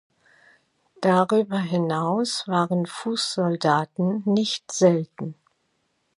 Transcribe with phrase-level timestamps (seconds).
[0.99, 5.35] Darüber hinaus waren Fußsoldaten nicht selten.